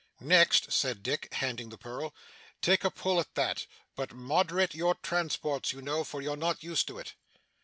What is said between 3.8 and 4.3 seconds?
but